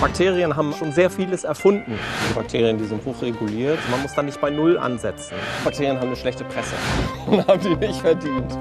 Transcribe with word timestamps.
Bakterien 0.00 0.54
haben 0.54 0.74
schon 0.74 0.92
sehr 0.92 1.10
vieles 1.10 1.44
erfunden. 1.44 1.98
Die 2.28 2.34
Bakterien, 2.34 2.78
die 2.78 2.84
sind 2.84 3.04
hochreguliert. 3.04 3.78
Man 3.90 4.02
muss 4.02 4.14
da 4.14 4.22
nicht 4.22 4.40
bei 4.40 4.50
Null 4.50 4.78
ansetzen. 4.78 5.34
Bakterien 5.64 5.98
haben 5.98 6.08
eine 6.08 6.16
schlechte 6.16 6.44
Presse. 6.44 6.74
haben 7.48 7.60
die 7.60 7.74
nicht 7.74 8.00
verdient. 8.00 8.58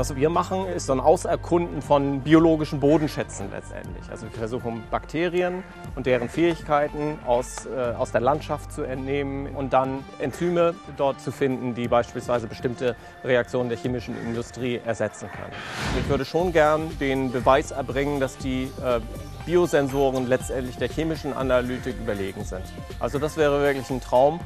Was 0.00 0.16
wir 0.16 0.30
machen, 0.30 0.66
ist 0.66 0.86
so 0.86 0.94
ein 0.94 1.00
Auserkunden 1.00 1.82
von 1.82 2.22
biologischen 2.22 2.80
Bodenschätzen 2.80 3.50
letztendlich. 3.52 4.10
Also 4.10 4.24
wir 4.24 4.32
versuchen 4.32 4.82
Bakterien 4.90 5.62
und 5.94 6.06
deren 6.06 6.30
Fähigkeiten 6.30 7.18
aus, 7.26 7.66
äh, 7.66 7.92
aus 7.98 8.10
der 8.10 8.22
Landschaft 8.22 8.72
zu 8.72 8.82
entnehmen 8.82 9.54
und 9.54 9.74
dann 9.74 10.02
Enzyme 10.18 10.74
dort 10.96 11.20
zu 11.20 11.30
finden, 11.30 11.74
die 11.74 11.86
beispielsweise 11.86 12.46
bestimmte 12.46 12.96
Reaktionen 13.24 13.68
der 13.68 13.76
chemischen 13.76 14.16
Industrie 14.26 14.80
ersetzen 14.82 15.28
können. 15.30 15.52
Ich 15.98 16.08
würde 16.08 16.24
schon 16.24 16.50
gern 16.54 16.98
den 16.98 17.30
Beweis 17.30 17.70
erbringen, 17.70 18.20
dass 18.20 18.38
die 18.38 18.72
äh, 18.82 19.00
Biosensoren 19.44 20.26
letztendlich 20.28 20.78
der 20.78 20.88
chemischen 20.88 21.34
Analytik 21.34 21.96
überlegen 22.00 22.44
sind. 22.44 22.64
Also 23.00 23.18
das 23.18 23.36
wäre 23.36 23.60
wirklich 23.60 23.90
ein 23.90 24.00
Traum. 24.00 24.40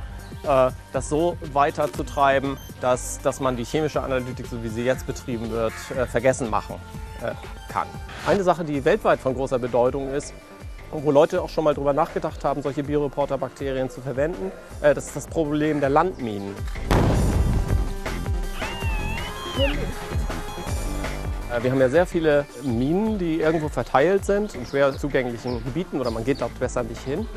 Äh, 0.47 0.71
das 0.93 1.09
so 1.09 1.37
weiterzutreiben, 1.53 2.57
dass, 2.81 3.19
dass 3.23 3.41
man 3.41 3.57
die 3.57 3.65
chemische 3.65 4.03
Analytik, 4.03 4.47
so 4.47 4.63
wie 4.63 4.69
sie 4.69 4.85
jetzt 4.85 5.07
betrieben 5.07 5.51
wird, 5.51 5.73
äh, 5.97 6.07
vergessen 6.07 6.51
machen 6.51 6.77
äh, 7.23 7.33
kann. 7.73 7.89
Eine 8.27 8.43
Sache, 8.43 8.65
die 8.65 8.85
weltweit 8.85 9.21
von 9.21 9.35
großer 9.35 9.59
Bedeutung 9.59 10.11
ist, 10.11 10.35
wo 10.93 11.11
Leute 11.11 11.43
auch 11.43 11.49
schon 11.49 11.65
mal 11.65 11.75
darüber 11.75 11.93
nachgedacht 11.93 12.45
haben, 12.45 12.63
solche 12.63 12.85
Bioreporter-Bakterien 12.85 13.91
zu 13.91 14.01
verwenden, 14.01 14.53
das 14.81 15.07
ist 15.07 15.17
das 15.17 15.27
Problem 15.27 15.81
der 15.81 15.89
Landminen. 15.89 16.55
Wir 21.61 21.71
haben 21.71 21.81
ja 21.81 21.89
sehr 21.89 22.07
viele 22.07 22.47
Minen, 22.63 23.19
die 23.19 23.41
irgendwo 23.41 23.69
verteilt 23.69 24.25
sind 24.25 24.55
in 24.55 24.67
schwer 24.67 24.97
zugänglichen 24.97 25.63
Gebieten 25.63 26.01
oder 26.01 26.11
man 26.11 26.25
geht 26.25 26.41
dort 26.41 26.59
besser 26.59 26.83
nicht 26.83 27.03
hin. 27.03 27.29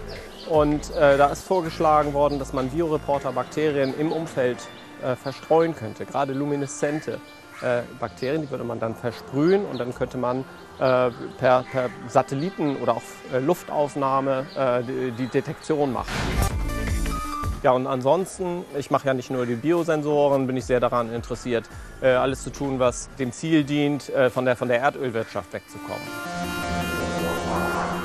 Und 0.49 0.89
äh, 0.95 1.17
da 1.17 1.27
ist 1.27 1.43
vorgeschlagen 1.43 2.13
worden, 2.13 2.39
dass 2.39 2.51
man 2.51 2.69
Bioreporter-Bakterien 2.69 3.93
im 3.99 4.11
Umfeld 4.11 4.57
äh, 5.03 5.15
verstreuen 5.15 5.75
könnte, 5.75 6.05
gerade 6.05 6.33
lumineszente 6.33 7.19
äh, 7.61 7.81
Bakterien, 7.99 8.41
die 8.41 8.49
würde 8.49 8.63
man 8.63 8.79
dann 8.79 8.95
versprühen 8.95 9.65
und 9.65 9.77
dann 9.77 9.93
könnte 9.93 10.17
man 10.17 10.39
äh, 10.79 11.11
per, 11.37 11.63
per, 11.71 11.89
Satelliten 12.07 12.77
oder 12.77 12.97
auch 12.97 13.03
äh, 13.33 13.39
Luftaufnahme 13.39 14.45
äh, 14.55 14.83
die, 14.83 15.11
die 15.11 15.27
Detektion 15.27 15.93
machen. 15.93 16.11
Ja, 17.63 17.71
und 17.71 17.87
ansonsten, 17.87 18.63
ich 18.77 18.91
mache 18.91 19.07
ja 19.07 19.13
nicht 19.13 19.31
nur 19.31 19.45
die 19.45 19.55
Biosensoren, 19.55 20.47
bin 20.47 20.57
ich 20.57 20.65
sehr 20.65 20.79
daran 20.79 21.11
interessiert, 21.11 21.65
alles 22.01 22.43
zu 22.43 22.51
tun, 22.51 22.79
was 22.79 23.09
dem 23.17 23.31
Ziel 23.31 23.63
dient, 23.63 24.11
von 24.31 24.45
der, 24.45 24.55
von 24.55 24.67
der 24.67 24.79
Erdölwirtschaft 24.79 25.51
wegzukommen. 25.53 26.03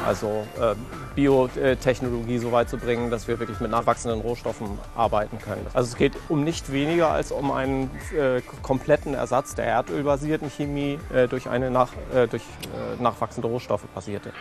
Also 0.06 0.46
äh, 0.60 0.74
Biotechnologie 1.14 2.38
so 2.38 2.50
weit 2.52 2.68
zu 2.68 2.76
bringen, 2.76 3.10
dass 3.10 3.28
wir 3.28 3.38
wirklich 3.38 3.60
mit 3.60 3.70
nachwachsenden 3.70 4.20
Rohstoffen 4.20 4.78
arbeiten 4.96 5.38
können. 5.38 5.64
Also 5.74 5.88
es 5.88 5.96
geht 5.96 6.14
um 6.28 6.42
nicht 6.42 6.72
weniger 6.72 7.10
als 7.10 7.30
um 7.30 7.52
einen 7.52 7.90
äh, 8.16 8.40
kompletten 8.62 9.14
Ersatz 9.14 9.54
der 9.54 9.66
erdölbasierten 9.66 10.50
Chemie 10.50 10.98
äh, 11.14 11.28
durch 11.28 11.48
eine 11.48 11.70
nach, 11.70 11.92
äh, 12.14 12.26
durch 12.26 12.42
äh, 12.42 13.02
nachwachsende 13.02 13.48
Rohstoffe 13.48 13.86
basierte. 13.94 14.32